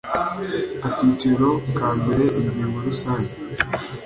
[0.87, 1.47] akiciro
[1.77, 3.31] ka mbere ingingo rusange